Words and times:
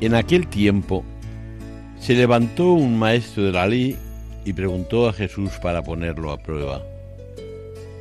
En 0.00 0.14
aquel 0.14 0.46
tiempo 0.46 1.04
se 1.98 2.14
levantó 2.14 2.72
un 2.72 2.98
maestro 2.98 3.44
de 3.44 3.52
la 3.52 3.66
ley 3.66 3.96
y 4.44 4.52
preguntó 4.52 5.08
a 5.08 5.14
Jesús 5.14 5.52
para 5.62 5.82
ponerlo 5.82 6.32
a 6.32 6.36
prueba. 6.36 6.82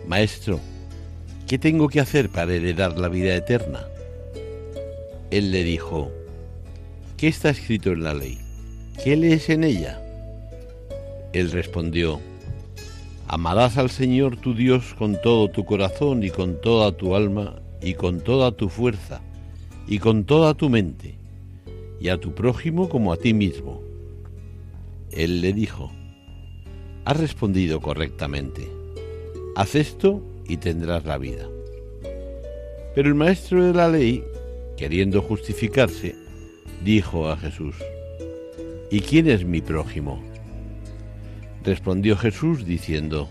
Maestro, 0.06 0.60
¿qué 1.48 1.58
tengo 1.58 1.88
que 1.88 2.02
hacer 2.02 2.30
para 2.30 2.54
heredar 2.54 2.98
la 3.00 3.08
vida 3.08 3.34
eterna? 3.34 3.88
Él 5.32 5.52
le 5.52 5.64
dijo, 5.64 6.12
¿qué 7.16 7.30
está 7.30 7.50
escrito 7.50 7.94
en 7.94 8.04
la 8.04 8.14
ley? 8.14 8.40
¿Qué 9.02 9.16
lees 9.16 9.50
en 9.50 9.64
ella? 9.64 10.02
Él 11.32 11.50
respondió, 11.52 12.20
Amarás 13.28 13.78
al 13.78 13.90
Señor 13.90 14.36
tu 14.38 14.54
Dios 14.54 14.94
con 14.98 15.20
todo 15.22 15.50
tu 15.50 15.64
corazón 15.64 16.24
y 16.24 16.30
con 16.30 16.60
toda 16.60 16.92
tu 16.92 17.16
alma 17.16 17.56
y 17.82 17.94
con 17.94 18.20
toda 18.20 18.52
tu 18.52 18.70
fuerza 18.70 19.22
y 19.88 20.00
con 20.00 20.26
toda 20.26 20.54
tu 20.54 20.70
mente 20.70 21.16
y 22.06 22.10
a 22.10 22.20
tu 22.20 22.36
prójimo 22.36 22.88
como 22.88 23.12
a 23.12 23.18
ti 23.18 23.34
mismo. 23.34 23.82
Él 25.12 25.42
le 25.42 25.54
dijo, 25.54 25.92
Has 27.04 27.20
respondido 27.20 27.82
correctamente, 27.82 28.70
haz 29.56 29.74
esto 29.74 30.22
y 30.48 30.58
tendrás 30.58 31.04
la 31.06 31.18
vida. 31.18 31.48
Pero 32.94 33.10
el 33.10 33.16
maestro 33.16 33.64
de 33.64 33.74
la 33.74 33.90
ley, 33.90 34.24
queriendo 34.78 35.24
justificarse, 35.24 36.14
dijo 36.84 37.28
a 37.28 37.38
Jesús, 37.38 37.76
¿Y 38.92 39.00
quién 39.00 39.28
es 39.28 39.44
mi 39.44 39.62
prójimo? 39.62 40.22
Respondió 41.64 42.18
Jesús 42.18 42.68
diciendo, 42.68 43.30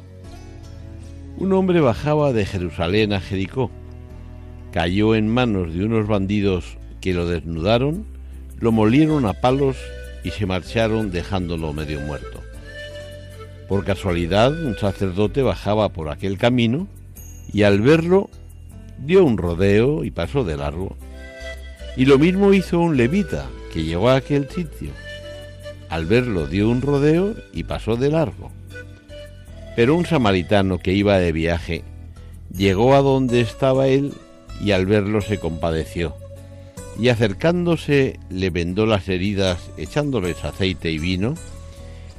Un 1.36 1.52
hombre 1.52 1.78
bajaba 1.78 2.32
de 2.32 2.44
Jerusalén 2.44 3.12
a 3.12 3.20
Jericó, 3.20 3.70
cayó 4.72 5.14
en 5.14 5.28
manos 5.28 5.72
de 5.72 5.84
unos 5.84 6.08
bandidos 6.08 6.76
que 7.00 7.14
lo 7.14 7.28
desnudaron, 7.28 8.13
lo 8.58 8.72
molieron 8.72 9.26
a 9.26 9.34
palos 9.34 9.76
y 10.22 10.30
se 10.30 10.46
marcharon 10.46 11.10
dejándolo 11.10 11.72
medio 11.72 12.00
muerto. 12.00 12.42
Por 13.68 13.84
casualidad, 13.84 14.52
un 14.52 14.76
sacerdote 14.76 15.42
bajaba 15.42 15.90
por 15.90 16.08
aquel 16.08 16.38
camino 16.38 16.86
y 17.52 17.62
al 17.62 17.80
verlo 17.80 18.30
dio 18.98 19.24
un 19.24 19.38
rodeo 19.38 20.04
y 20.04 20.10
pasó 20.10 20.44
de 20.44 20.56
largo. 20.56 20.96
Y 21.96 22.06
lo 22.06 22.18
mismo 22.18 22.52
hizo 22.52 22.80
un 22.80 22.96
levita 22.96 23.46
que 23.72 23.84
llegó 23.84 24.10
a 24.10 24.16
aquel 24.16 24.48
sitio. 24.48 24.90
Al 25.88 26.06
verlo 26.06 26.46
dio 26.46 26.68
un 26.68 26.82
rodeo 26.82 27.34
y 27.52 27.64
pasó 27.64 27.96
de 27.96 28.10
largo. 28.10 28.50
Pero 29.76 29.94
un 29.94 30.06
samaritano 30.06 30.78
que 30.78 30.92
iba 30.92 31.18
de 31.18 31.32
viaje 31.32 31.84
llegó 32.54 32.94
a 32.94 33.00
donde 33.00 33.40
estaba 33.40 33.88
él 33.88 34.12
y 34.60 34.70
al 34.70 34.86
verlo 34.86 35.20
se 35.20 35.38
compadeció 35.38 36.14
y 36.98 37.08
acercándose 37.08 38.18
le 38.30 38.50
vendó 38.50 38.86
las 38.86 39.08
heridas 39.08 39.70
echándoles 39.76 40.44
aceite 40.44 40.90
y 40.90 40.98
vino, 40.98 41.34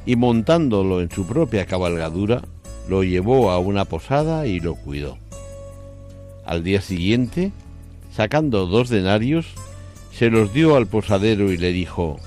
y 0.05 0.15
montándolo 0.15 1.01
en 1.01 1.09
su 1.09 1.25
propia 1.25 1.65
cabalgadura, 1.65 2.43
lo 2.87 3.03
llevó 3.03 3.51
a 3.51 3.59
una 3.59 3.85
posada 3.85 4.47
y 4.47 4.59
lo 4.59 4.75
cuidó. 4.75 5.17
Al 6.45 6.63
día 6.63 6.81
siguiente, 6.81 7.51
sacando 8.11 8.67
dos 8.67 8.89
denarios, 8.89 9.47
se 10.11 10.29
los 10.29 10.53
dio 10.53 10.75
al 10.75 10.87
posadero 10.87 11.51
y 11.51 11.57
le 11.57 11.71
dijo, 11.71 12.17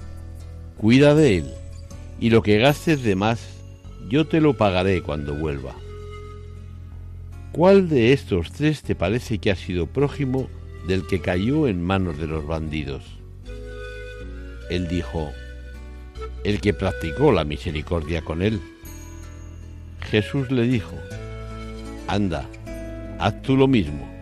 Cuida 0.77 1.15
de 1.15 1.39
él, 1.39 1.51
y 2.21 2.31
lo 2.31 2.43
que 2.43 2.59
gastes 2.59 3.03
de 3.03 3.15
más, 3.15 3.41
yo 4.09 4.27
te 4.27 4.41
lo 4.41 4.57
pagaré 4.57 5.03
cuando 5.03 5.35
vuelva. 5.35 5.75
¿Cuál 7.53 7.89
de 7.89 8.13
estos 8.13 8.53
tres 8.53 8.83
te 8.83 8.95
parece 8.95 9.39
que 9.39 9.51
ha 9.51 9.57
sido 9.57 9.87
prójimo 9.87 10.49
del 10.87 11.07
que 11.07 11.21
cayó 11.21 11.67
en 11.69 11.83
manos 11.83 12.19
de 12.19 12.27
los 12.27 12.47
bandidos. 12.47 13.03
Él 14.71 14.89
dijo, 14.89 15.33
el 16.45 16.61
que 16.61 16.75
practicó 16.75 17.33
la 17.33 17.45
misericordia 17.45 18.23
con 18.23 18.43
él. 18.43 18.61
Jesús 20.11 20.51
le 20.51 20.63
dijo, 20.63 20.95
anda, 22.07 22.49
haz 23.19 23.43
tú 23.43 23.57
lo 23.57 23.67
mismo. 23.67 24.18